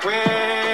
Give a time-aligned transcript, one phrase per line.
[0.00, 0.71] quit.